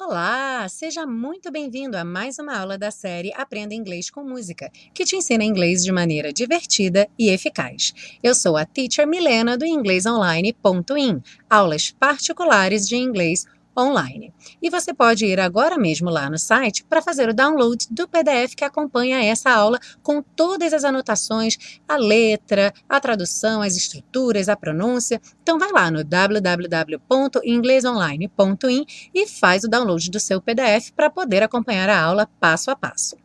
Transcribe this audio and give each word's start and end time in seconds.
Olá, 0.00 0.68
seja 0.68 1.04
muito 1.04 1.50
bem-vindo 1.50 1.96
a 1.96 2.04
mais 2.04 2.38
uma 2.38 2.56
aula 2.56 2.78
da 2.78 2.90
série 2.90 3.32
Aprenda 3.34 3.74
Inglês 3.74 4.08
com 4.08 4.22
Música, 4.22 4.70
que 4.94 5.04
te 5.04 5.14
ensina 5.14 5.44
inglês 5.44 5.84
de 5.84 5.92
maneira 5.92 6.32
divertida 6.32 7.08
e 7.18 7.28
eficaz. 7.28 7.92
Eu 8.22 8.34
sou 8.34 8.56
a 8.56 8.64
teacher 8.64 9.06
Milena 9.06 9.58
do 9.58 9.66
inglesonline.in, 9.66 11.20
aulas 11.50 11.90
particulares 11.90 12.88
de 12.88 12.96
inglês 12.96 13.46
online. 13.76 14.32
E 14.62 14.70
você 14.70 14.94
pode 14.94 15.26
ir 15.26 15.40
agora 15.40 15.76
mesmo 15.76 16.08
lá 16.10 16.30
no 16.30 16.38
site 16.38 16.84
para 16.84 17.02
fazer 17.02 17.28
o 17.28 17.34
download 17.34 17.88
do 17.90 18.06
PDF 18.08 18.54
que 18.56 18.64
acompanha 18.64 19.24
essa 19.24 19.50
aula 19.50 19.80
com 20.02 20.22
todas 20.22 20.72
as 20.72 20.84
anotações, 20.84 21.80
a 21.88 21.96
letra, 21.96 22.72
a 22.88 23.00
tradução, 23.00 23.62
as 23.62 23.76
estruturas, 23.76 24.48
a 24.48 24.56
pronúncia. 24.56 25.20
Então 25.42 25.58
vai 25.58 25.72
lá 25.72 25.90
no 25.90 26.04
www.inglesonline.in 26.04 28.86
e 29.14 29.26
faz 29.26 29.64
o 29.64 29.68
download 29.68 30.10
do 30.10 30.20
seu 30.20 30.40
PDF 30.40 30.92
para 30.94 31.10
poder 31.10 31.42
acompanhar 31.42 31.88
a 31.88 32.00
aula 32.00 32.28
passo 32.40 32.70
a 32.70 32.76
passo. 32.76 33.16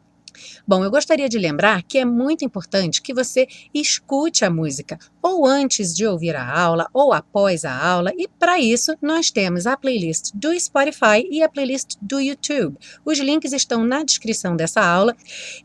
Bom, 0.67 0.83
eu 0.83 0.91
gostaria 0.91 1.29
de 1.29 1.37
lembrar 1.37 1.83
que 1.83 1.97
é 1.97 2.05
muito 2.05 2.45
importante 2.45 3.01
que 3.01 3.13
você 3.13 3.47
escute 3.73 4.45
a 4.45 4.49
música, 4.49 4.97
ou 5.21 5.45
antes 5.45 5.93
de 5.93 6.05
ouvir 6.05 6.35
a 6.35 6.59
aula, 6.59 6.87
ou 6.93 7.13
após 7.13 7.63
a 7.65 7.73
aula, 7.73 8.11
e 8.17 8.27
para 8.27 8.59
isso 8.59 8.95
nós 9.01 9.29
temos 9.29 9.67
a 9.67 9.77
playlist 9.77 10.31
do 10.33 10.57
Spotify 10.59 11.27
e 11.29 11.43
a 11.43 11.49
playlist 11.49 11.95
do 12.01 12.19
YouTube. 12.19 12.77
Os 13.05 13.19
links 13.19 13.53
estão 13.53 13.83
na 13.83 14.03
descrição 14.03 14.55
dessa 14.55 14.81
aula. 14.81 15.15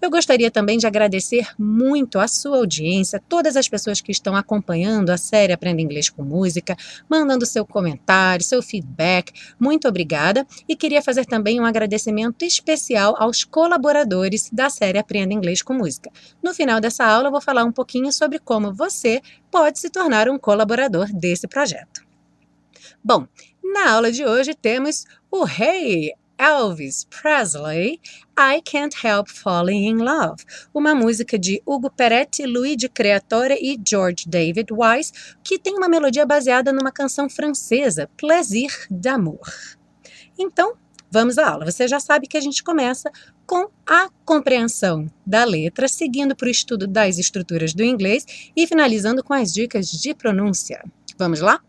Eu 0.01 0.11
gostaria 0.11 0.51
também 0.51 0.79
de 0.79 0.87
agradecer 0.87 1.49
muito 1.59 2.19
a 2.19 2.29
sua 2.29 2.59
audiência, 2.59 3.23
todas 3.29 3.57
as 3.57 3.69
pessoas 3.69 4.01
que 4.01 4.13
estão 4.13 4.37
acompanhando 4.37 5.11
a 5.11 5.17
série 5.17 5.53
Aprenda 5.53 5.83
Inglês 5.83 6.11
com 6.11 6.23
Música, 6.23 6.77
mandando 7.09 7.47
seu 7.47 7.65
comentário, 7.65 8.45
seu 8.45 8.63
feedback. 8.63 9.33
Muito 9.59 9.89
obrigada 9.89 10.47
e 10.69 10.77
queria 10.77 11.03
fazer 11.03 11.25
também 11.25 11.61
um 11.61 11.65
agradecimento 11.65 12.45
especial 12.45 13.15
aos 13.19 13.45
colaboradores 13.45 14.51
da 14.53 14.69
série 14.69 14.99
Aprenda 14.99 15.33
Inglês 15.33 15.63
com 15.63 15.75
Música. 15.75 16.11
No 16.43 16.55
final 16.55 16.81
dessa 16.81 17.05
aula, 17.05 17.29
eu 17.29 17.33
vou 17.33 17.41
falar 17.41 17.65
um 17.65 17.73
pouquinho 17.73 18.13
sobre 18.13 18.39
como 18.39 18.73
você 18.73 19.21
pode 19.51 19.79
se 19.79 19.91
tornar 19.91 20.29
um 20.29 20.39
colaborador 20.39 21.07
desse 21.13 21.47
projeto. 21.47 22.05
Bom, 23.03 23.27
na 23.63 23.93
aula 23.93 24.11
de 24.11 24.25
hoje 24.25 24.55
temos 24.55 25.05
o 25.31 25.47
Hey 25.47 26.13
Elvis 26.39 27.05
Presley, 27.05 28.01
I 28.39 28.61
Can't 28.63 28.95
Help 29.03 29.29
Falling 29.29 29.87
in 29.87 29.97
Love, 29.97 30.45
uma 30.73 30.95
música 30.95 31.39
de 31.39 31.63
Hugo 31.65 31.91
Peretti, 31.91 32.45
Luigi 32.45 32.89
Creatore 32.89 33.55
e 33.55 33.81
George 33.87 34.29
David 34.29 34.73
Wise, 34.73 35.13
que 35.43 35.59
tem 35.59 35.75
uma 35.77 35.89
melodia 35.89 36.27
baseada 36.27 36.73
numa 36.73 36.93
canção 36.93 37.29
francesa, 37.29 38.11
Plaisir 38.17 38.87
d'amour. 38.91 39.41
Então, 40.39 40.75
vamos 41.11 41.39
à 41.39 41.49
aula. 41.49 41.71
Você 41.71 41.87
já 41.89 42.01
sabe 42.01 42.27
que 42.27 42.37
a 42.37 42.41
gente 42.41 42.63
começa 42.63 43.11
com 43.47 43.69
a 43.87 44.09
compreensão 44.25 45.11
da 45.27 45.45
letra, 45.45 45.89
seguindo 45.89 46.35
para 46.35 46.49
o 46.49 46.51
estudo 46.51 46.87
das 46.87 47.19
estruturas 47.19 47.75
do 47.75 47.83
inglês 47.83 48.25
e 48.57 48.67
finalizando 48.67 49.23
com 49.23 49.35
as 49.35 49.53
dicas 49.53 49.91
de 49.91 50.15
pronúncia. 50.15 50.85
Vamos 51.19 51.41
lá? 51.41 51.61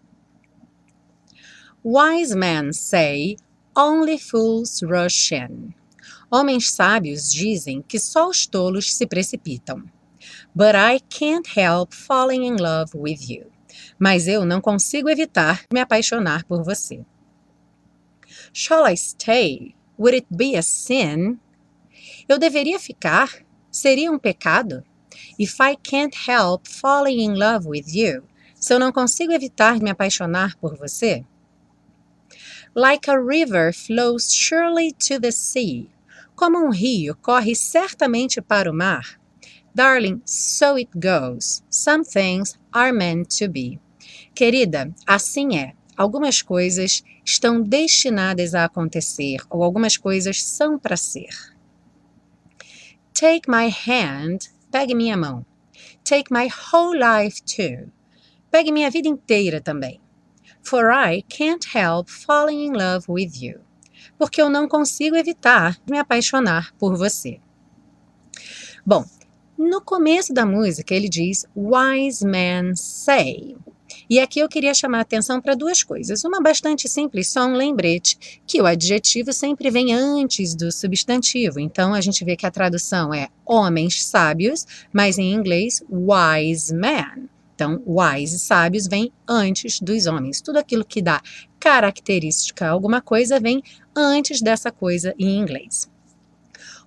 Wise 1.84 2.36
men 2.36 2.74
say 2.74 3.38
only 3.76 4.18
fools 4.18 4.82
rush 4.82 5.32
in. 5.32 5.74
Homens 6.30 6.72
sábios 6.72 7.32
dizem 7.32 7.82
que 7.82 8.00
só 8.00 8.28
os 8.28 8.46
tolos 8.46 8.94
se 8.94 9.08
precipitam. 9.08 9.84
But 10.54 10.76
I 10.76 11.00
can't 11.10 11.48
help 11.58 11.94
falling 11.94 12.46
in 12.46 12.58
love 12.58 12.92
with 12.94 13.30
you. 13.30 13.46
Mas 13.98 14.28
eu 14.28 14.44
não 14.44 14.60
consigo 14.60 15.10
evitar 15.10 15.64
me 15.72 15.80
apaixonar 15.80 16.44
por 16.44 16.64
você. 16.64 17.06
Shall 18.60 18.86
I 18.86 18.96
stay? 18.96 19.76
Would 20.00 20.16
it 20.16 20.36
be 20.36 20.56
a 20.56 20.64
sin? 20.64 21.40
Eu 22.28 22.40
deveria 22.40 22.80
ficar? 22.80 23.46
Seria 23.70 24.12
um 24.12 24.18
pecado? 24.18 24.84
If 25.38 25.62
I 25.62 25.76
can't 25.76 26.16
help 26.28 26.68
falling 26.68 27.20
in 27.20 27.36
love 27.36 27.68
with 27.68 27.94
you, 27.94 28.24
se 28.56 28.74
eu 28.74 28.80
não 28.80 28.92
consigo 28.92 29.32
evitar 29.32 29.80
me 29.80 29.92
apaixonar 29.92 30.56
por 30.56 30.76
você? 30.76 31.24
Like 32.74 33.08
a 33.08 33.22
river 33.22 33.72
flows 33.72 34.34
surely 34.34 34.92
to 35.08 35.20
the 35.20 35.32
sea. 35.32 35.92
Como 36.36 36.58
um 36.58 36.72
rio 36.72 37.16
corre 37.22 37.54
certamente 37.54 38.42
para 38.42 38.72
o 38.72 38.74
mar. 38.74 39.20
Darling, 39.76 40.24
so 40.26 40.80
it 40.80 40.90
goes. 40.96 41.62
Some 41.70 42.04
things 42.04 42.58
are 42.74 42.92
meant 42.92 43.38
to 43.38 43.48
be. 43.48 43.80
Querida, 44.34 44.92
assim 45.06 45.58
é. 45.60 45.76
Algumas 45.98 46.44
coisas 46.44 47.04
estão 47.26 47.60
destinadas 47.60 48.54
a 48.54 48.66
acontecer, 48.66 49.38
ou 49.50 49.64
algumas 49.64 49.98
coisas 49.98 50.44
são 50.44 50.78
para 50.78 50.96
ser. 50.96 51.58
Take 53.14 53.50
my 53.50 53.68
hand, 53.68 54.38
pegue 54.72 54.94
minha 54.94 55.18
mão. 55.18 55.44
Take 56.04 56.32
my 56.32 56.48
whole 56.72 56.96
life 56.96 57.42
too. 57.42 57.92
Pegue 58.52 58.72
minha 58.72 58.92
vida 58.92 59.08
inteira 59.08 59.60
também. 59.60 60.00
For 60.62 60.92
I 60.92 61.24
can't 61.24 61.68
help 61.76 62.10
falling 62.10 62.68
in 62.68 62.74
love 62.74 63.06
with 63.10 63.32
you. 63.42 63.62
Porque 64.20 64.40
eu 64.40 64.50
não 64.50 64.68
consigo 64.68 65.16
evitar 65.16 65.80
me 65.90 65.98
apaixonar 65.98 66.74
por 66.78 66.96
você. 66.96 67.40
Bom, 68.86 69.04
no 69.58 69.82
começo 69.82 70.32
da 70.32 70.46
música 70.46 70.94
ele 70.94 71.10
diz 71.10 71.46
Wise 71.56 72.24
men 72.24 72.76
say. 72.76 73.58
E 74.10 74.20
aqui 74.20 74.40
eu 74.40 74.48
queria 74.48 74.74
chamar 74.74 75.00
a 75.00 75.02
atenção 75.02 75.42
para 75.42 75.56
duas 75.56 75.84
coisas. 75.84 76.24
Uma 76.24 76.42
bastante 76.42 76.88
simples, 76.88 77.28
só 77.28 77.46
um 77.46 77.54
lembrete, 77.54 78.42
que 78.46 78.62
o 78.62 78.66
adjetivo 78.66 79.34
sempre 79.34 79.70
vem 79.70 79.94
antes 79.94 80.56
do 80.56 80.72
substantivo. 80.72 81.60
Então 81.60 81.94
a 81.94 82.02
gente 82.02 82.24
vê 82.24 82.36
que 82.36 82.46
a 82.46 82.52
tradução 82.52 83.14
é 83.14 83.28
homens 83.46 84.04
sábios, 84.04 84.66
mas 84.94 85.18
em 85.18 85.34
inglês 85.34 85.84
wise 85.90 86.74
man. 86.74 87.28
Então, 87.54 87.82
wise, 87.88 88.38
sábios, 88.38 88.88
vem 88.88 89.12
antes 89.28 89.82
dos 89.82 90.06
homens. 90.06 90.42
Tudo 90.42 90.58
aquilo 90.58 90.86
que 90.86 91.02
dá 91.02 91.20
característica 91.60 92.68
a 92.68 92.70
alguma 92.70 93.02
coisa 93.02 93.40
vem 93.40 93.64
antes 93.96 94.42
dessa 94.42 94.72
coisa 94.72 95.14
em 95.18 95.40
inglês. 95.40 95.90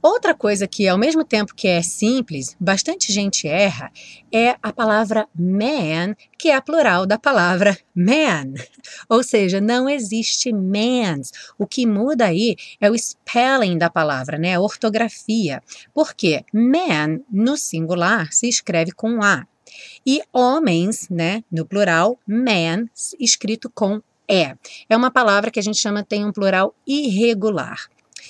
Outra 0.03 0.34
coisa 0.34 0.66
que, 0.66 0.88
ao 0.88 0.97
mesmo 0.97 1.25
tempo 1.25 1.55
que 1.55 1.69
é 1.69 1.83
simples, 1.83 2.56
bastante 2.59 3.12
gente 3.12 3.47
erra, 3.47 3.93
é 4.33 4.56
a 4.62 4.72
palavra 4.72 5.28
man, 5.34 6.15
que 6.38 6.49
é 6.49 6.55
a 6.55 6.62
plural 6.62 7.05
da 7.05 7.19
palavra 7.19 7.77
man. 7.94 8.55
Ou 9.11 9.22
seja, 9.22 9.61
não 9.61 9.88
existe 9.88 10.53
mans. 10.53 11.33
O 11.59 11.66
que 11.66 11.87
muda 11.87 12.27
aí 12.27 12.56
é 12.81 12.91
o 12.91 12.97
spelling 12.97 13.77
da 13.77 13.91
palavra, 13.91 14.38
né? 14.38 14.55
A 14.55 14.61
ortografia. 14.61 15.62
Porque 15.93 16.44
man, 16.53 17.21
no 17.31 17.56
singular, 17.59 18.32
se 18.32 18.49
escreve 18.49 18.93
com 18.93 19.22
A. 19.22 19.47
E 20.05 20.22
homens, 20.32 21.09
né, 21.11 21.44
no 21.50 21.67
plural, 21.67 22.19
man, 22.27 22.87
escrito 23.19 23.71
com 23.71 24.00
E. 24.27 24.55
É 24.88 24.97
uma 24.97 25.11
palavra 25.11 25.50
que 25.50 25.61
a 25.61 25.62
gente 25.62 25.78
chama 25.78 26.03
tem 26.03 26.25
um 26.25 26.32
plural 26.32 26.75
irregular. 26.87 27.88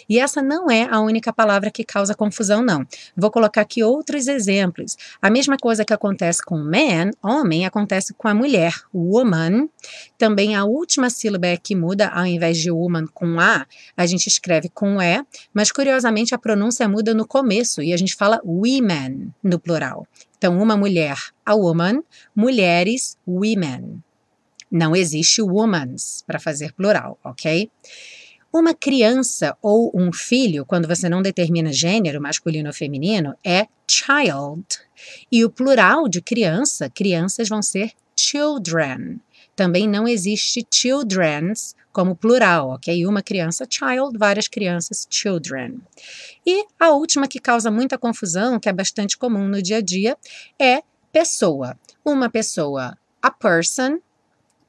E 0.08 0.18
essa 0.18 0.42
não 0.42 0.70
é 0.70 0.88
a 0.90 1.00
única 1.00 1.32
palavra 1.32 1.70
que 1.70 1.84
causa 1.84 2.14
confusão, 2.14 2.62
não. 2.62 2.86
Vou 3.16 3.30
colocar 3.30 3.60
aqui 3.60 3.82
outros 3.82 4.26
exemplos. 4.26 4.96
A 5.20 5.30
mesma 5.30 5.56
coisa 5.56 5.84
que 5.84 5.92
acontece 5.92 6.42
com 6.44 6.58
man, 6.58 7.10
homem, 7.22 7.66
acontece 7.66 8.14
com 8.14 8.28
a 8.28 8.34
mulher, 8.34 8.74
woman. 8.94 9.68
Também 10.18 10.54
a 10.54 10.64
última 10.64 11.10
sílaba 11.10 11.46
é 11.46 11.56
que 11.56 11.74
muda, 11.74 12.08
ao 12.08 12.26
invés 12.26 12.58
de 12.58 12.70
woman 12.70 13.06
com 13.12 13.40
A, 13.40 13.66
a 13.96 14.06
gente 14.06 14.26
escreve 14.26 14.68
com 14.68 15.00
E, 15.00 15.24
mas 15.52 15.72
curiosamente 15.72 16.34
a 16.34 16.38
pronúncia 16.38 16.88
muda 16.88 17.14
no 17.14 17.26
começo 17.26 17.82
e 17.82 17.92
a 17.92 17.96
gente 17.96 18.14
fala 18.14 18.40
women 18.44 19.32
no 19.42 19.58
plural. 19.58 20.06
Então, 20.36 20.58
uma 20.58 20.76
mulher, 20.76 21.18
a 21.44 21.54
woman, 21.54 22.02
mulheres, 22.34 23.18
women. 23.26 24.02
Não 24.70 24.94
existe 24.94 25.42
womans 25.42 26.22
para 26.26 26.38
fazer 26.38 26.72
plural, 26.72 27.18
ok? 27.24 27.70
Uma 28.52 28.74
criança 28.74 29.56
ou 29.62 29.92
um 29.94 30.12
filho, 30.12 30.66
quando 30.66 30.88
você 30.88 31.08
não 31.08 31.22
determina 31.22 31.72
gênero, 31.72 32.20
masculino 32.20 32.68
ou 32.68 32.74
feminino, 32.74 33.34
é 33.44 33.66
child. 33.88 34.64
E 35.30 35.44
o 35.44 35.50
plural 35.50 36.08
de 36.08 36.20
criança, 36.20 36.90
crianças 36.90 37.48
vão 37.48 37.62
ser 37.62 37.92
children. 38.16 39.20
Também 39.54 39.88
não 39.88 40.08
existe 40.08 40.66
children's 40.72 41.76
como 41.92 42.16
plural, 42.16 42.70
ok? 42.70 43.06
Uma 43.06 43.22
criança, 43.22 43.66
child, 43.68 44.18
várias 44.18 44.48
crianças, 44.48 45.06
children. 45.08 45.80
E 46.46 46.64
a 46.78 46.90
última 46.90 47.28
que 47.28 47.38
causa 47.38 47.70
muita 47.70 47.98
confusão, 47.98 48.58
que 48.58 48.68
é 48.68 48.72
bastante 48.72 49.16
comum 49.16 49.46
no 49.46 49.62
dia 49.62 49.78
a 49.78 49.80
dia, 49.80 50.16
é 50.58 50.82
pessoa. 51.12 51.78
Uma 52.04 52.28
pessoa, 52.28 52.96
a 53.22 53.30
person, 53.30 53.98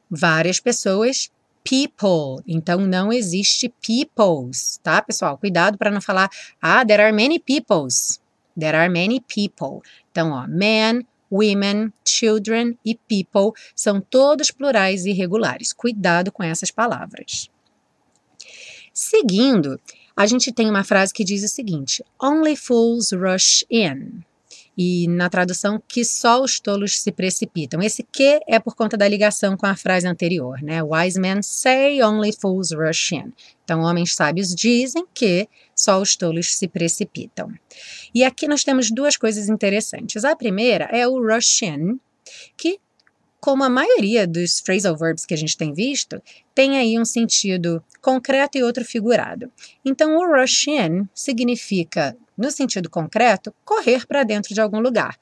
várias 0.10 0.60
pessoas, 0.60 1.31
people. 1.64 2.44
Então 2.48 2.80
não 2.82 3.12
existe 3.12 3.70
peoples, 3.86 4.80
tá, 4.84 5.02
pessoal? 5.02 5.38
Cuidado 5.38 5.78
para 5.78 5.92
não 5.92 6.02
falar, 6.02 6.30
ah, 6.62 6.86
there 6.86 7.02
are 7.02 7.12
many 7.12 7.40
peoples. 7.40 8.20
There 8.58 8.78
are 8.78 8.90
many 8.90 9.22
people. 9.22 9.82
Então, 10.12 10.32
ó, 10.32 10.48
man, 10.48 11.06
women, 11.32 11.94
children 12.06 12.78
e 12.86 12.96
people 12.96 13.54
são 13.76 14.02
todos 14.02 14.52
plurais 14.52 15.06
irregulares. 15.06 15.72
Cuidado 15.74 16.32
com 16.32 16.44
essas 16.44 16.70
palavras. 16.70 17.50
Seguindo, 18.94 19.80
a 20.16 20.28
gente 20.28 20.52
tem 20.52 20.70
uma 20.70 20.84
frase 20.84 21.14
que 21.14 21.24
diz 21.24 21.44
o 21.44 21.48
seguinte: 21.48 22.04
Only 22.22 22.56
fools 22.56 23.12
rush 23.12 23.66
in 23.70 24.24
e 24.78 25.08
na 25.08 25.30
tradução 25.30 25.82
que 25.88 26.04
só 26.06 26.42
os 26.42 26.60
tolos 26.60 27.00
se 27.00 27.12
precipitam. 27.12 27.82
Esse 27.82 28.04
que 28.04 28.40
é 28.48 28.60
por 28.60 28.76
conta 28.76 28.98
da 28.98 29.08
ligação 29.08 29.58
com 29.58 29.66
a 29.66 29.76
frase 29.76 30.08
anterior, 30.08 30.62
né? 30.62 30.82
Wise 30.82 31.20
men 31.20 31.42
say 31.42 32.02
only 32.02 32.32
fools 32.32 32.72
rush 32.72 33.12
in. 33.12 33.34
Então, 33.64 33.82
homens 33.82 34.16
sábios 34.16 34.56
dizem 34.56 35.06
que 35.14 35.48
só 35.76 36.02
os 36.02 36.16
tolos 36.16 36.58
se 36.58 36.68
precipitam. 36.68 37.52
E 38.14 38.24
aqui 38.24 38.48
nós 38.48 38.64
temos 38.64 38.92
duas 38.92 39.18
coisas 39.18 39.50
interessantes. 39.50 40.24
A 40.24 40.36
primeira 40.36 40.86
é 40.86 41.08
o 41.08 41.20
rush 41.22 41.64
in, 41.64 42.00
que 42.58 42.80
como 43.42 43.64
a 43.64 43.70
maioria 43.70 44.28
dos 44.28 44.60
phrasal 44.60 44.96
verbs 44.96 45.26
que 45.26 45.34
a 45.34 45.38
gente 45.38 45.58
tem 45.58 45.74
visto, 45.74 46.22
tem 46.54 46.78
aí 46.78 46.98
um 46.98 47.04
sentido 47.04 47.84
concreto 48.00 48.58
e 48.58 48.64
outro 48.64 48.86
figurado. 48.86 49.52
Então, 49.84 50.16
o 50.16 50.40
rush 50.40 50.68
in 50.68 51.10
significa 51.14 52.16
no 52.38 52.50
sentido 52.50 52.90
concreto, 52.90 53.54
correr 53.66 54.06
para 54.08 54.24
dentro 54.24 54.54
de 54.54 54.62
algum 54.62 54.80
lugar, 54.80 55.18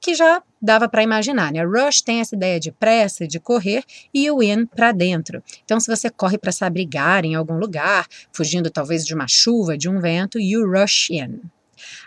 que 0.00 0.14
já 0.14 0.42
dava 0.60 0.88
para 0.88 1.02
imaginar, 1.02 1.52
né? 1.52 1.62
Rush 1.64 2.00
tem 2.00 2.20
essa 2.20 2.34
ideia 2.34 2.58
de 2.60 2.70
pressa, 2.72 3.26
de 3.26 3.38
correr, 3.40 3.84
e 4.12 4.30
o 4.30 4.42
in 4.42 4.66
para 4.66 4.92
dentro. 4.92 5.42
Então, 5.64 5.78
se 5.80 5.94
você 5.94 6.08
corre 6.10 6.38
para 6.38 6.52
se 6.52 6.64
abrigar 6.64 7.24
em 7.24 7.34
algum 7.34 7.58
lugar, 7.58 8.06
fugindo 8.32 8.70
talvez 8.70 9.04
de 9.04 9.14
uma 9.14 9.28
chuva, 9.28 9.76
de 9.76 9.88
um 9.88 10.00
vento, 10.00 10.38
you 10.38 10.64
rush 10.70 11.10
in. 11.10 11.40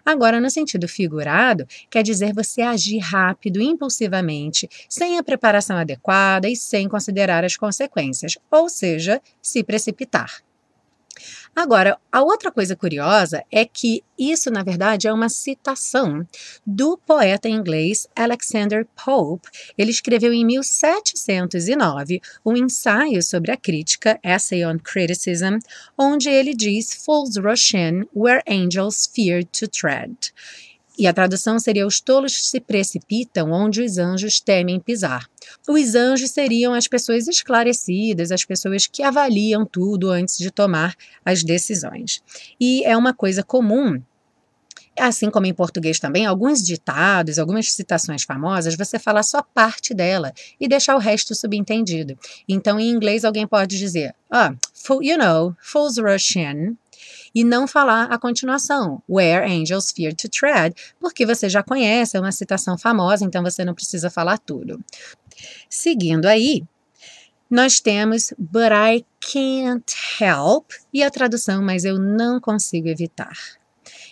Agora, 0.06 0.40
no 0.40 0.50
sentido 0.50 0.88
figurado, 0.88 1.66
quer 1.90 2.04
dizer 2.04 2.34
você 2.34 2.62
agir 2.62 3.00
rápido, 3.00 3.62
impulsivamente, 3.62 4.70
sem 4.90 5.18
a 5.18 5.24
preparação 5.24 5.78
adequada 5.78 6.48
e 6.48 6.56
sem 6.56 6.88
considerar 6.88 7.44
as 7.44 7.58
consequências, 7.58 8.38
ou 8.52 8.70
seja, 8.70 9.22
se 9.42 9.64
precipitar. 9.64 10.44
Agora, 11.56 12.00
a 12.12 12.21
outra 12.21 12.51
coisa 12.51 12.75
curiosa 12.75 13.44
é 13.51 13.63
que 13.63 14.04
isso, 14.18 14.50
na 14.50 14.63
verdade, 14.63 15.07
é 15.07 15.13
uma 15.13 15.30
citação 15.30 16.27
do 16.65 16.98
poeta 16.98 17.48
inglês 17.48 18.07
Alexander 18.15 18.88
Pope. 18.95 19.48
Ele 19.77 19.92
escreveu 19.92 20.33
em 20.33 20.45
1709 20.45 22.21
um 22.45 22.56
ensaio 22.56 23.21
sobre 23.21 23.51
a 23.51 23.57
crítica, 23.57 24.19
Essay 24.24 24.65
on 24.65 24.80
Criticism, 24.80 25.60
onde 25.98 26.30
ele 26.30 26.54
diz: 26.54 26.94
Fools 26.94 27.38
rush 27.38 27.74
in 27.74 28.06
where 28.15 28.42
angels 28.48 29.07
fear 29.13 29.44
to 29.44 29.68
tread. 29.68 30.33
E 30.98 31.07
a 31.07 31.13
tradução 31.13 31.57
seria: 31.60 31.88
Os 31.88 32.00
tolos 32.00 32.50
se 32.50 32.60
precipitam 32.60 33.51
onde 33.51 33.81
os 33.81 33.98
anjos 33.98 34.40
temem 34.40 34.80
pisar. 34.80 35.28
Os 35.68 35.95
anjos 35.95 36.31
seriam 36.31 36.74
as 36.74 36.88
pessoas 36.88 37.28
esclarecidas, 37.28 38.31
as 38.31 38.45
pessoas 38.45 38.86
que 38.86 39.01
avaliam 39.04 39.66
tudo 39.66 40.10
antes 40.10 40.38
de 40.38 40.51
tomar 40.51 40.95
as 41.25 41.44
decisões. 41.44 42.22
E 42.60 42.84
é 42.84 42.95
uma 42.95 43.13
coisa 43.13 43.44
comum 43.44 44.01
Assim 45.00 45.31
como 45.31 45.48
em 45.48 45.54
português 45.54 46.00
também, 46.00 46.25
alguns 46.25 46.63
ditados, 46.63 47.39
algumas 47.39 47.72
citações 47.72 48.24
famosas, 48.24 48.75
você 48.75 49.00
fala 49.00 49.24
só 49.24 49.42
parte 49.42 49.92
dela 49.92 50.31
e 50.60 50.68
deixar 50.68 50.96
o 50.96 51.00
resto 51.00 51.34
subentendido. 51.34 52.18
Então, 52.48 52.80
em 52.80 52.92
inglês, 52.92 53.25
alguém 53.25 53.48
pode 53.48 53.78
dizer, 53.78 54.13
ah, 54.30 54.54
you 55.01 55.18
know, 55.18 55.56
fools 55.60 55.98
rush 55.98 56.36
in, 56.36 56.78
e 57.34 57.44
não 57.44 57.68
falar 57.68 58.06
a 58.06 58.18
continuação, 58.18 59.02
Where 59.10 59.46
Angels 59.46 59.92
Fear 59.92 60.14
to 60.16 60.30
Tread, 60.30 60.76
porque 61.00 61.26
você 61.26 61.50
já 61.50 61.64
conhece, 61.64 62.16
é 62.16 62.20
uma 62.20 62.32
citação 62.32 62.78
famosa, 62.78 63.26
então 63.26 63.42
você 63.42 63.66
não 63.66 63.74
precisa 63.74 64.10
falar 64.10 64.38
tudo. 64.38 64.84
Seguindo 65.70 66.26
aí, 66.26 66.64
nós 67.50 67.80
temos 67.80 68.34
But 68.38 68.72
I 68.72 69.06
can't 69.20 69.94
help 70.20 70.72
e 70.94 71.04
a 71.04 71.10
tradução, 71.10 71.62
mas 71.62 71.86
eu 71.86 72.00
não 72.00 72.40
consigo 72.40 72.88
evitar. 72.88 73.34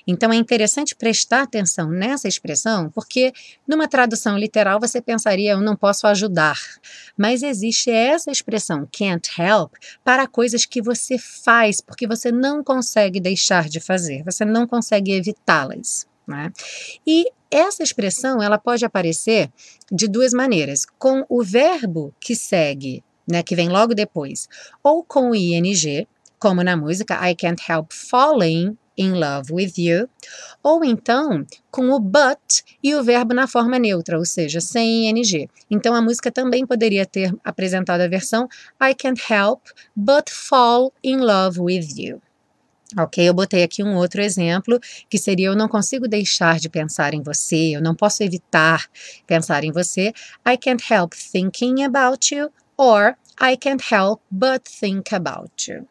Então 0.07 0.31
é 0.31 0.35
interessante 0.35 0.95
prestar 0.95 1.43
atenção 1.43 1.89
nessa 1.89 2.27
expressão, 2.27 2.89
porque 2.89 3.31
numa 3.67 3.87
tradução 3.87 4.37
literal 4.37 4.79
você 4.79 5.01
pensaria 5.01 5.51
eu 5.51 5.61
não 5.61 5.75
posso 5.75 6.07
ajudar, 6.07 6.57
mas 7.17 7.43
existe 7.43 7.89
essa 7.89 8.31
expressão 8.31 8.87
can't 8.91 9.29
help 9.39 9.73
para 10.03 10.27
coisas 10.27 10.65
que 10.65 10.81
você 10.81 11.17
faz 11.17 11.81
porque 11.81 12.07
você 12.07 12.31
não 12.31 12.63
consegue 12.63 13.19
deixar 13.19 13.69
de 13.69 13.79
fazer, 13.79 14.23
você 14.23 14.45
não 14.45 14.67
consegue 14.67 15.11
evitá-las. 15.11 16.07
Né? 16.27 16.51
E 17.05 17.25
essa 17.49 17.83
expressão 17.83 18.41
ela 18.41 18.57
pode 18.57 18.85
aparecer 18.85 19.51
de 19.91 20.07
duas 20.07 20.33
maneiras, 20.33 20.85
com 20.97 21.25
o 21.27 21.43
verbo 21.43 22.13
que 22.19 22.35
segue, 22.35 23.03
né, 23.27 23.43
que 23.43 23.55
vem 23.55 23.67
logo 23.67 23.93
depois, 23.93 24.47
ou 24.81 25.03
com 25.03 25.31
o 25.31 25.35
ing, 25.35 26.07
como 26.39 26.63
na 26.63 26.77
música 26.77 27.29
I 27.29 27.35
can't 27.35 27.61
help 27.69 27.91
falling 27.91 28.77
in 29.01 29.13
love 29.13 29.51
with 29.51 29.73
you, 29.77 30.07
ou 30.61 30.85
então 30.85 31.45
com 31.71 31.89
o 31.89 31.99
but 31.99 32.63
e 32.83 32.93
o 32.93 33.03
verbo 33.03 33.33
na 33.33 33.47
forma 33.47 33.79
neutra, 33.79 34.17
ou 34.17 34.25
seja, 34.25 34.61
sem 34.61 35.09
ing. 35.09 35.49
Então 35.69 35.95
a 35.95 36.01
música 36.01 36.31
também 36.31 36.65
poderia 36.65 37.05
ter 37.05 37.33
apresentado 37.43 38.01
a 38.01 38.07
versão 38.07 38.47
I 38.81 38.93
can't 38.93 39.21
help 39.31 39.61
but 39.95 40.29
fall 40.29 40.93
in 41.03 41.17
love 41.17 41.59
with 41.59 41.87
you. 41.97 42.21
Ok, 42.97 43.23
eu 43.23 43.33
botei 43.33 43.63
aqui 43.63 43.81
um 43.81 43.95
outro 43.95 44.21
exemplo 44.21 44.77
que 45.09 45.17
seria: 45.17 45.47
eu 45.47 45.55
não 45.55 45.69
consigo 45.69 46.07
deixar 46.07 46.59
de 46.59 46.69
pensar 46.69 47.13
em 47.13 47.23
você, 47.23 47.75
eu 47.75 47.81
não 47.81 47.95
posso 47.95 48.21
evitar 48.21 48.85
pensar 49.25 49.63
em 49.63 49.71
você. 49.71 50.11
I 50.45 50.57
can't 50.57 50.83
help 50.91 51.13
thinking 51.13 51.83
about 51.83 52.35
you, 52.35 52.51
or 52.77 53.15
I 53.41 53.55
can't 53.55 53.83
help 53.93 54.21
but 54.29 54.63
think 54.67 55.15
about 55.15 55.71
you. 55.71 55.87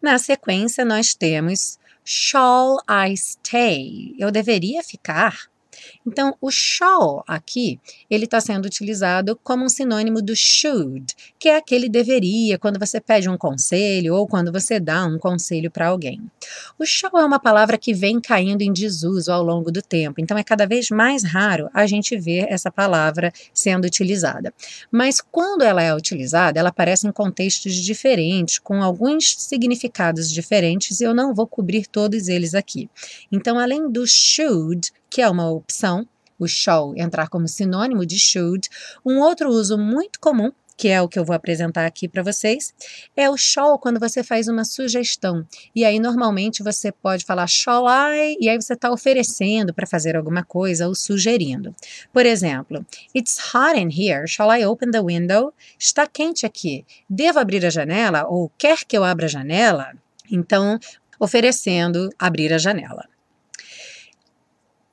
Na 0.00 0.18
sequência, 0.18 0.84
nós 0.84 1.14
temos 1.14 1.78
Shall 2.04 2.78
I 2.88 3.16
stay? 3.16 4.14
Eu 4.18 4.30
deveria 4.30 4.82
ficar? 4.82 5.48
Então, 6.06 6.36
o 6.40 6.50
shall 6.50 7.24
aqui, 7.26 7.80
ele 8.08 8.26
está 8.26 8.40
sendo 8.40 8.66
utilizado 8.66 9.38
como 9.42 9.64
um 9.64 9.68
sinônimo 9.68 10.22
do 10.22 10.36
should, 10.36 11.14
que 11.38 11.48
é 11.48 11.56
aquele 11.56 11.88
deveria 11.88 12.58
quando 12.58 12.78
você 12.78 13.00
pede 13.00 13.28
um 13.28 13.36
conselho 13.36 14.14
ou 14.14 14.26
quando 14.26 14.52
você 14.52 14.78
dá 14.78 15.04
um 15.04 15.18
conselho 15.18 15.70
para 15.70 15.88
alguém. 15.88 16.20
O 16.78 16.84
shall 16.84 17.18
é 17.18 17.24
uma 17.24 17.38
palavra 17.38 17.76
que 17.76 17.92
vem 17.92 18.20
caindo 18.20 18.62
em 18.62 18.72
desuso 18.72 19.32
ao 19.32 19.42
longo 19.42 19.72
do 19.72 19.82
tempo, 19.82 20.20
então 20.20 20.38
é 20.38 20.44
cada 20.44 20.66
vez 20.66 20.90
mais 20.90 21.24
raro 21.24 21.68
a 21.72 21.86
gente 21.86 22.16
ver 22.16 22.46
essa 22.48 22.70
palavra 22.70 23.32
sendo 23.52 23.86
utilizada. 23.86 24.52
Mas 24.90 25.20
quando 25.20 25.62
ela 25.62 25.82
é 25.82 25.94
utilizada, 25.94 26.60
ela 26.60 26.68
aparece 26.68 27.06
em 27.06 27.12
contextos 27.12 27.74
diferentes, 27.74 28.58
com 28.58 28.82
alguns 28.82 29.34
significados 29.38 30.30
diferentes, 30.30 31.00
e 31.00 31.04
eu 31.04 31.14
não 31.14 31.34
vou 31.34 31.46
cobrir 31.46 31.86
todos 31.86 32.28
eles 32.28 32.54
aqui. 32.54 32.88
Então, 33.30 33.58
além 33.58 33.90
do 33.90 34.06
should, 34.06 34.92
que 35.08 35.22
é 35.22 35.28
uma 35.28 35.50
opção, 35.50 35.95
o 36.38 36.46
shall 36.46 36.94
entrar 36.96 37.28
como 37.28 37.48
sinônimo 37.48 38.04
de 38.04 38.18
should. 38.18 38.68
Um 39.04 39.20
outro 39.20 39.48
uso 39.48 39.78
muito 39.78 40.20
comum, 40.20 40.52
que 40.76 40.88
é 40.88 41.00
o 41.00 41.08
que 41.08 41.18
eu 41.18 41.24
vou 41.24 41.34
apresentar 41.34 41.86
aqui 41.86 42.06
para 42.06 42.22
vocês, 42.22 42.74
é 43.16 43.30
o 43.30 43.36
shall 43.36 43.78
quando 43.78 43.98
você 43.98 44.22
faz 44.22 44.46
uma 44.46 44.64
sugestão. 44.64 45.46
E 45.74 45.84
aí, 45.84 45.98
normalmente, 45.98 46.62
você 46.62 46.92
pode 46.92 47.24
falar 47.24 47.46
shall 47.46 47.86
I, 47.88 48.36
e 48.38 48.48
aí 48.48 48.60
você 48.60 48.74
está 48.74 48.90
oferecendo 48.90 49.72
para 49.72 49.86
fazer 49.86 50.16
alguma 50.16 50.44
coisa 50.44 50.86
ou 50.86 50.94
sugerindo. 50.94 51.74
Por 52.12 52.26
exemplo, 52.26 52.84
It's 53.14 53.38
hot 53.54 53.78
in 53.78 53.88
here, 53.88 54.28
shall 54.28 54.52
I 54.52 54.66
open 54.66 54.90
the 54.90 55.00
window? 55.00 55.52
Está 55.78 56.06
quente 56.06 56.44
aqui, 56.44 56.84
devo 57.08 57.38
abrir 57.38 57.64
a 57.64 57.70
janela? 57.70 58.26
Ou 58.28 58.50
quer 58.58 58.84
que 58.84 58.96
eu 58.96 59.04
abra 59.04 59.26
a 59.26 59.30
janela? 59.30 59.92
Então, 60.30 60.78
oferecendo 61.18 62.10
abrir 62.18 62.52
a 62.52 62.58
janela. 62.58 63.08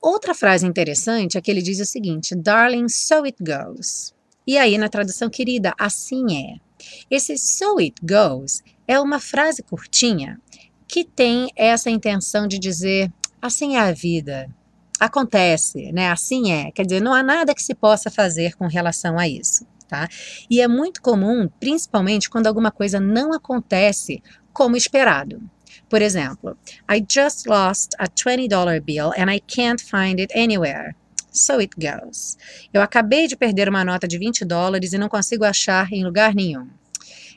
Outra 0.03 0.35
frase 0.35 0.67
interessante 0.67 1.37
é 1.37 1.41
que 1.41 1.49
ele 1.49 1.61
diz 1.61 1.79
o 1.79 1.85
seguinte: 1.85 2.35
Darling, 2.35 2.89
so 2.89 3.23
it 3.23 3.37
goes. 3.41 4.13
E 4.45 4.57
aí, 4.57 4.77
na 4.77 4.89
tradução 4.89 5.29
querida, 5.29 5.73
assim 5.79 6.25
é. 6.35 6.57
Esse 7.09 7.37
so 7.37 7.79
it 7.79 7.95
goes 8.03 8.61
é 8.85 8.99
uma 8.99 9.17
frase 9.17 9.63
curtinha 9.63 10.37
que 10.85 11.05
tem 11.05 11.47
essa 11.55 11.89
intenção 11.89 12.45
de 12.45 12.59
dizer 12.59 13.09
assim 13.41 13.77
é 13.77 13.79
a 13.79 13.93
vida, 13.93 14.53
acontece, 14.99 15.91
né? 15.93 16.11
Assim 16.11 16.51
é. 16.51 16.71
Quer 16.71 16.85
dizer, 16.85 17.01
não 17.01 17.13
há 17.13 17.23
nada 17.23 17.55
que 17.55 17.63
se 17.63 17.73
possa 17.73 18.11
fazer 18.11 18.57
com 18.57 18.67
relação 18.67 19.17
a 19.17 19.25
isso, 19.25 19.65
tá? 19.87 20.09
E 20.49 20.59
é 20.59 20.67
muito 20.67 21.01
comum, 21.01 21.49
principalmente 21.61 22.29
quando 22.29 22.47
alguma 22.47 22.71
coisa 22.71 22.99
não 22.99 23.31
acontece 23.31 24.21
como 24.51 24.75
esperado. 24.75 25.41
Por 25.93 26.01
exemplo, 26.01 26.57
I 26.89 27.05
just 27.07 27.45
lost 27.45 27.93
a 27.99 28.07
$20 28.07 28.83
bill 28.83 29.13
and 29.15 29.29
I 29.29 29.39
can't 29.39 29.79
find 29.79 30.19
it 30.19 30.33
anywhere. 30.35 30.95
So 31.31 31.59
it 31.59 31.75
goes. 31.77 32.35
Eu 32.73 32.81
acabei 32.81 33.27
de 33.27 33.35
perder 33.35 33.69
uma 33.69 33.85
nota 33.85 34.07
de 34.07 34.17
20 34.17 34.43
dólares 34.43 34.93
e 34.93 34.97
não 34.97 35.07
consigo 35.07 35.45
achar 35.45 35.93
em 35.93 36.03
lugar 36.03 36.33
nenhum. 36.33 36.67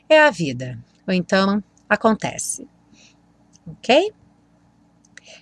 É 0.09 0.23
a 0.23 0.31
vida. 0.31 0.79
Ou 1.07 1.13
então, 1.13 1.63
acontece. 1.87 2.67
Ok? 3.67 4.11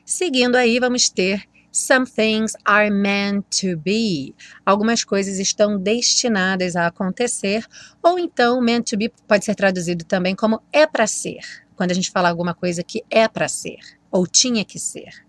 Seguindo 0.05 0.57
aí, 0.57 0.77
vamos 0.77 1.09
ter 1.09 1.47
Some 1.71 2.05
things 2.05 2.55
are 2.65 2.89
meant 2.89 3.45
to 3.61 3.77
be. 3.77 4.33
Algumas 4.65 5.03
coisas 5.03 5.39
estão 5.39 5.77
destinadas 5.77 6.77
a 6.77 6.87
acontecer, 6.87 7.65
ou 8.01 8.17
então 8.17 8.61
meant 8.61 8.89
to 8.89 8.97
be 8.97 9.09
pode 9.27 9.43
ser 9.43 9.55
traduzido 9.55 10.05
também 10.05 10.33
como 10.33 10.61
é 10.71 10.87
para 10.87 11.05
ser, 11.05 11.64
quando 11.75 11.91
a 11.91 11.93
gente 11.93 12.11
fala 12.11 12.29
alguma 12.29 12.53
coisa 12.53 12.83
que 12.83 13.03
é 13.09 13.27
para 13.27 13.47
ser 13.47 13.79
ou 14.11 14.25
tinha 14.25 14.63
que 14.63 14.79
ser. 14.79 15.25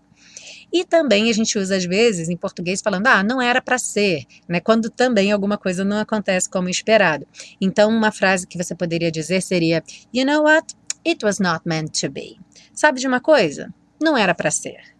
E 0.71 0.83
também 0.83 1.29
a 1.29 1.33
gente 1.33 1.57
usa 1.57 1.77
às 1.77 1.85
vezes 1.85 2.29
em 2.29 2.35
português 2.35 2.81
falando, 2.81 3.07
ah, 3.07 3.23
não 3.23 3.41
era 3.41 3.61
para 3.61 3.77
ser, 3.77 4.25
né? 4.47 4.59
Quando 4.59 4.89
também 4.89 5.31
alguma 5.31 5.57
coisa 5.57 5.83
não 5.83 5.97
acontece 5.97 6.49
como 6.49 6.69
esperado. 6.69 7.25
Então, 7.59 7.89
uma 7.89 8.11
frase 8.11 8.45
que 8.45 8.57
você 8.57 8.75
poderia 8.75 9.11
dizer 9.11 9.41
seria, 9.41 9.83
You 10.13 10.25
know 10.25 10.43
what? 10.43 10.75
It 11.05 11.23
was 11.25 11.39
not 11.39 11.61
meant 11.65 11.99
to 12.01 12.11
be. 12.11 12.37
Sabe 12.73 12.99
de 12.99 13.07
uma 13.07 13.21
coisa? 13.21 13.73
Não 14.01 14.17
era 14.17 14.35
para 14.35 14.51
ser. 14.51 14.96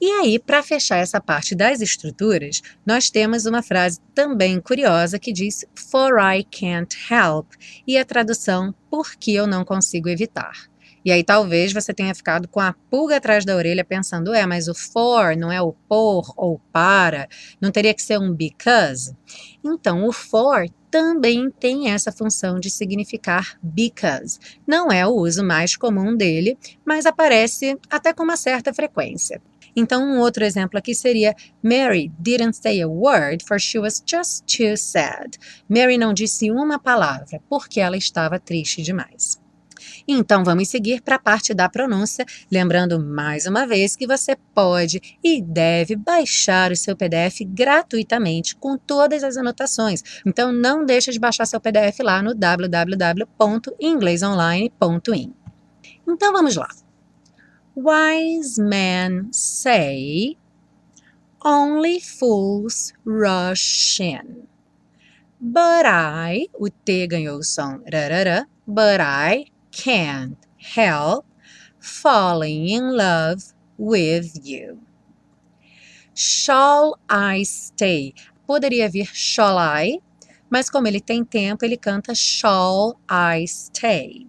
E 0.00 0.10
aí, 0.10 0.38
para 0.38 0.62
fechar 0.62 0.96
essa 0.96 1.20
parte 1.20 1.54
das 1.54 1.80
estruturas, 1.80 2.60
nós 2.84 3.10
temos 3.10 3.46
uma 3.46 3.62
frase 3.62 4.00
também 4.14 4.60
curiosa 4.60 5.18
que 5.18 5.32
diz 5.32 5.64
For 5.74 6.18
I 6.18 6.44
can't 6.44 6.96
help, 7.10 7.52
e 7.86 7.96
a 7.96 8.04
tradução 8.04 8.74
porque 8.90 9.32
eu 9.32 9.46
não 9.46 9.64
consigo 9.64 10.08
evitar. 10.08 10.74
E 11.04 11.12
aí 11.12 11.22
talvez 11.22 11.72
você 11.72 11.92
tenha 11.92 12.14
ficado 12.14 12.48
com 12.48 12.60
a 12.60 12.74
pulga 12.90 13.16
atrás 13.16 13.44
da 13.44 13.54
orelha 13.54 13.84
pensando, 13.84 14.32
é, 14.32 14.46
mas 14.46 14.68
o 14.68 14.74
for 14.74 15.36
não 15.36 15.52
é 15.52 15.60
o 15.60 15.74
por 15.86 16.32
ou 16.34 16.58
para, 16.72 17.28
não 17.60 17.70
teria 17.70 17.92
que 17.92 18.00
ser 18.00 18.18
um 18.18 18.32
because? 18.32 19.14
Então, 19.62 20.06
o 20.06 20.12
for 20.12 20.66
também 20.90 21.50
tem 21.50 21.90
essa 21.90 22.10
função 22.10 22.58
de 22.58 22.70
significar 22.70 23.58
because. 23.62 24.38
Não 24.66 24.90
é 24.90 25.06
o 25.06 25.10
uso 25.10 25.44
mais 25.44 25.76
comum 25.76 26.16
dele, 26.16 26.56
mas 26.86 27.04
aparece 27.04 27.76
até 27.90 28.12
com 28.12 28.22
uma 28.22 28.36
certa 28.36 28.72
frequência. 28.72 29.42
Então, 29.76 30.04
um 30.04 30.18
outro 30.18 30.44
exemplo 30.44 30.78
aqui 30.78 30.94
seria 30.94 31.34
Mary 31.62 32.12
didn't 32.18 32.56
say 32.56 32.80
a 32.80 32.88
word 32.88 33.44
for 33.44 33.58
she 33.58 33.78
was 33.78 34.02
just 34.06 34.44
too 34.46 34.76
sad. 34.76 35.38
Mary 35.68 35.98
não 35.98 36.12
disse 36.12 36.50
uma 36.50 36.78
palavra 36.78 37.40
porque 37.48 37.80
ela 37.80 37.96
estava 37.96 38.38
triste 38.38 38.82
demais. 38.82 39.42
Então 40.06 40.44
vamos 40.44 40.68
seguir 40.68 41.00
para 41.02 41.16
a 41.16 41.18
parte 41.18 41.52
da 41.54 41.68
pronúncia, 41.68 42.24
lembrando 42.50 42.98
mais 43.00 43.46
uma 43.46 43.66
vez 43.66 43.96
que 43.96 44.06
você 44.06 44.36
pode 44.54 45.18
e 45.22 45.42
deve 45.42 45.96
baixar 45.96 46.70
o 46.70 46.76
seu 46.76 46.94
PDF 46.96 47.40
gratuitamente 47.46 48.54
com 48.56 48.76
todas 48.76 49.24
as 49.24 49.36
anotações. 49.36 50.02
Então 50.26 50.52
não 50.52 50.84
deixe 50.84 51.10
de 51.10 51.18
baixar 51.18 51.46
seu 51.46 51.60
PDF 51.60 52.00
lá 52.00 52.22
no 52.22 52.34
www.inglesonline.in. 52.34 55.34
Então 56.06 56.32
vamos 56.32 56.56
lá. 56.56 56.68
Wise 57.76 58.56
men 58.56 59.32
say 59.32 60.36
only 61.44 61.98
fools 61.98 62.92
rush 63.04 63.98
in. 63.98 64.46
But 65.40 65.84
I, 65.84 66.46
o 66.54 66.68
T 66.84 67.08
ganhou 67.08 67.38
o 67.38 67.42
som 67.42 67.82
rarara, 67.92 68.46
but 68.66 69.00
I 69.00 69.46
can't 69.72 70.38
help 70.56 71.26
falling 71.80 72.68
in 72.68 72.96
love 72.96 73.42
with 73.76 74.38
you. 74.46 74.78
Shall 76.14 76.96
I 77.10 77.42
stay? 77.42 78.14
Poderia 78.48 78.88
vir 78.88 79.10
shall 79.12 79.58
I, 79.58 79.98
mas 80.48 80.70
como 80.70 80.86
ele 80.86 81.00
tem 81.00 81.24
tempo, 81.24 81.64
ele 81.64 81.76
canta 81.76 82.14
shall 82.14 83.00
I 83.08 83.46
stay. 83.46 84.28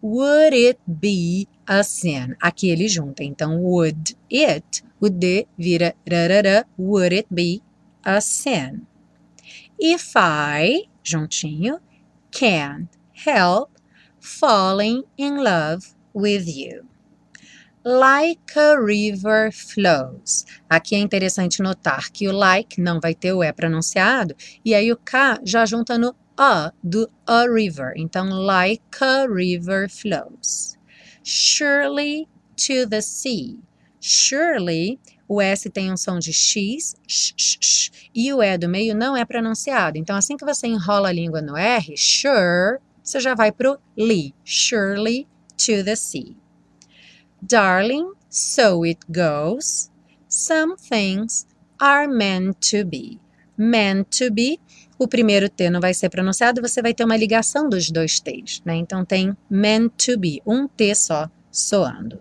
Would 0.00 0.54
it 0.54 0.78
be 0.86 1.48
a 1.66 1.82
sin? 1.82 2.34
Aqui 2.40 2.70
ele 2.70 2.88
junta, 2.88 3.22
então 3.22 3.60
would 3.62 4.16
it, 4.32 4.82
o 5.00 5.08
D 5.08 5.46
vira 5.58 5.94
rarara, 6.08 6.66
would 6.78 7.14
it 7.14 7.28
be 7.30 7.62
a 8.02 8.20
sin? 8.20 8.86
If 9.78 10.12
I, 10.16 10.88
juntinho, 11.02 11.80
can't 12.30 12.88
help 13.12 13.70
falling 14.20 15.04
in 15.16 15.42
love 15.42 15.94
with 16.14 16.46
you. 16.46 16.86
Like 17.84 18.56
a 18.56 18.80
river 18.80 19.52
flows. 19.52 20.46
Aqui 20.70 20.94
é 20.94 20.98
interessante 20.98 21.62
notar 21.62 22.10
que 22.10 22.26
o 22.26 22.32
like 22.32 22.80
não 22.80 22.98
vai 22.98 23.14
ter 23.14 23.32
o 23.34 23.44
E 23.44 23.52
pronunciado, 23.52 24.34
e 24.64 24.74
aí 24.74 24.90
o 24.90 24.96
K 24.96 25.38
já 25.44 25.66
junta 25.66 25.98
no 25.98 26.14
A 26.36 26.72
do 26.82 27.10
a 27.26 27.44
river. 27.46 27.92
Então, 27.96 28.28
like 28.30 28.82
a 29.00 29.26
river 29.26 29.90
flows. 29.90 30.78
Surely 31.24 32.28
to 32.56 32.86
the 32.86 33.00
sea. 33.00 33.58
Surely, 33.98 35.00
o 35.26 35.40
S 35.40 35.70
tem 35.70 35.90
um 35.90 35.96
som 35.96 36.18
de 36.18 36.32
X, 36.32 36.94
sh, 37.08 37.32
sh, 37.36 37.58
sh, 37.60 37.90
e 38.14 38.30
o 38.32 38.42
E 38.42 38.58
do 38.58 38.68
meio 38.68 38.94
não 38.94 39.16
é 39.16 39.24
pronunciado. 39.24 39.96
Então, 39.96 40.14
assim 40.14 40.36
que 40.36 40.44
você 40.44 40.66
enrola 40.66 41.08
a 41.08 41.12
língua 41.12 41.40
no 41.40 41.56
R, 41.56 41.96
sure 41.96 42.78
você 43.02 43.20
já 43.20 43.34
vai 43.34 43.50
para 43.50 43.72
o 43.72 43.78
Lee. 43.96 44.34
Surely 44.44 45.26
to 45.56 45.82
the 45.82 45.96
sea. 45.96 46.36
Darling, 47.42 48.12
so 48.28 48.84
it 48.84 49.00
goes. 49.10 49.90
Some 50.28 50.76
things 50.76 51.46
are 51.80 52.06
meant 52.06 52.60
to 52.70 52.84
be. 52.84 53.20
Meant 53.56 54.10
to 54.18 54.30
be. 54.30 54.58
O 54.98 55.08
primeiro 55.08 55.48
T 55.48 55.70
não 55.70 55.80
vai 55.80 55.92
ser 55.92 56.08
pronunciado, 56.08 56.62
você 56.62 56.80
vai 56.80 56.94
ter 56.94 57.04
uma 57.04 57.16
ligação 57.16 57.68
dos 57.68 57.90
dois 57.90 58.20
T's, 58.20 58.62
né? 58.64 58.76
Então 58.76 59.04
tem 59.04 59.36
meant 59.50 59.92
to 59.96 60.18
be, 60.18 60.40
um 60.46 60.68
T 60.68 60.94
só 60.94 61.28
soando. 61.50 62.20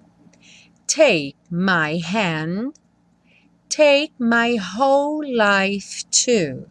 Take 0.87 1.35
my 1.49 1.99
hand. 2.01 2.73
Take 3.69 4.13
my 4.19 4.57
whole 4.77 5.27
life 5.27 6.05
too. 6.05 6.67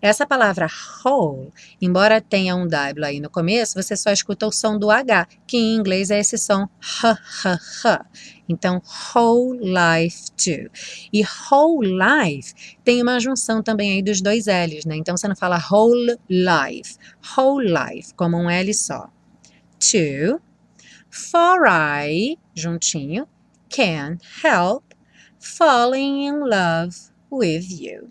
Essa 0.00 0.26
palavra 0.26 0.68
whole, 1.04 1.50
embora 1.80 2.20
tenha 2.20 2.54
um 2.54 2.68
W 2.68 3.04
aí 3.04 3.18
no 3.18 3.30
começo, 3.30 3.82
você 3.82 3.96
só 3.96 4.10
escuta 4.10 4.46
o 4.46 4.52
som 4.52 4.78
do 4.78 4.90
H, 4.90 5.26
que 5.46 5.56
em 5.56 5.74
inglês 5.74 6.10
é 6.10 6.20
esse 6.20 6.36
som 6.38 6.68
h, 6.80 7.18
h, 7.44 7.58
h. 7.84 8.06
Então, 8.48 8.80
whole 9.14 9.58
life 9.58 10.30
too. 10.32 10.70
E 11.12 11.22
whole 11.22 11.88
life 11.88 12.54
tem 12.84 13.02
uma 13.02 13.18
junção 13.18 13.62
também 13.62 13.92
aí 13.92 14.02
dos 14.02 14.20
dois 14.20 14.46
L's, 14.46 14.84
né? 14.84 14.96
Então 14.96 15.16
você 15.16 15.26
não 15.28 15.36
fala 15.36 15.58
whole 15.70 16.16
life, 16.28 16.96
whole 17.36 17.66
life, 17.66 18.14
como 18.14 18.36
um 18.36 18.48
L 18.48 18.72
só. 18.72 19.10
To, 19.78 20.40
for 21.10 21.66
I, 21.68 22.38
juntinho, 22.54 23.26
can 23.68 24.18
help 24.42 24.84
falling 25.38 26.26
in 26.26 26.40
love 26.40 26.96
with 27.30 27.66
you. 27.70 28.10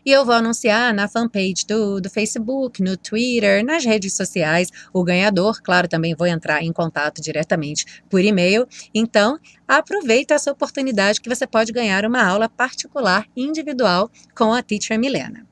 e 0.05 0.11
eu 0.11 0.25
vou 0.25 0.35
anunciar 0.35 0.93
na 0.95 1.09
fanpage 1.09 1.67
do, 1.67 2.01
do 2.01 2.11
Facebook, 2.11 2.83
no 2.83 2.97
Twitter, 2.97 3.65
nas 3.65 3.85
redes 3.85 4.15
sociais 4.15 4.69
o 4.93 5.03
ganhador. 5.03 5.61
Claro, 5.63 5.89
também 5.89 6.15
vou 6.15 6.27
entrar 6.27 6.63
em 6.63 6.73
contato 6.73 7.21
diretamente 7.21 8.03
por 8.09 8.21
e-mail. 8.21 8.67
Então, 8.95 9.39
aproveita 9.67 10.35
essa 10.35 10.53
oportunidade 10.53 11.21
que 11.21 11.29
você 11.29 11.47
pode 11.47 11.73
ganhar 11.73 12.05
uma 12.05 12.23
aula 12.23 12.49
particular 12.49 13.27
individual 13.37 14.11
com 14.37 14.53
a 14.53 14.63
Teacher 14.63 14.99
Milena. 14.99 15.47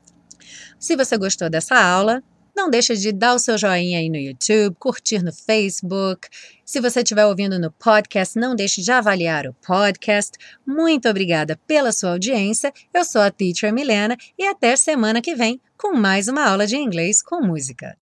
Se 0.79 0.97
você 0.97 1.19
gostou 1.19 1.51
dessa 1.51 1.79
aula, 1.79 2.23
não 2.57 2.71
deixe 2.71 2.97
de 2.97 3.13
dar 3.13 3.35
o 3.35 3.39
seu 3.39 3.57
joinha 3.57 3.99
aí 3.99 4.09
no 4.09 4.17
YouTube, 4.17 4.77
curtir 4.79 5.23
no 5.23 5.33
Facebook. 5.33 6.29
Se 6.65 6.81
você 6.81 7.01
estiver 7.01 7.27
ouvindo 7.27 7.59
no 7.59 7.71
podcast, 7.73 8.39
não 8.39 8.55
deixe 8.55 8.83
de 8.83 8.93
avaliar 8.93 9.47
o 9.47 9.55
podcast. 9.55 10.33
Muito 10.67 11.09
obrigada 11.09 11.59
pela 11.67 11.93
sua 11.93 12.11
audiência. 12.13 12.73
Eu 12.93 13.05
sou 13.05 13.21
a 13.21 13.31
Teacher 13.31 13.73
Milena 13.73 14.17
e 14.39 14.47
até 14.47 14.77
semana 14.77 15.21
que 15.21 15.35
vem 15.35 15.61
com 15.77 15.97
mais 15.97 16.29
uma 16.29 16.47
aula 16.47 16.67
de 16.67 16.77
inglês 16.77 17.23
com 17.23 17.41
música. 17.41 17.97